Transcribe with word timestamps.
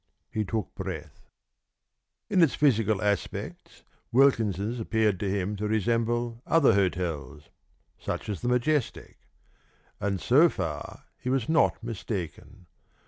He 0.31 0.43
took 0.43 0.73
breath. 0.73 1.29
In 2.27 2.41
its 2.41 2.55
physical 2.55 3.03
aspects 3.03 3.83
Wilkins's 4.11 4.79
appeared 4.79 5.19
to 5.19 5.29
him 5.29 5.55
to 5.57 5.67
resemble 5.67 6.41
other 6.47 6.73
hotels 6.73 7.51
such 7.99 8.27
as 8.27 8.41
the 8.41 8.47
Majestic. 8.49 9.19
And 9.99 10.19
so 10.19 10.49
far 10.49 11.03
he 11.19 11.29
was 11.29 11.47
not 11.47 11.83
mistaken. 11.83 12.65